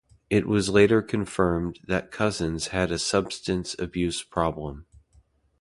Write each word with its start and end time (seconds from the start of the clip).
It 0.31 0.47
was 0.47 0.67
later 0.71 1.03
confirmed 1.03 1.79
that 1.87 2.09
Cousins 2.09 2.69
had 2.69 2.91
a 2.91 2.97
substance 2.97 3.75
abuse 3.77 4.23
problem. 4.23 4.87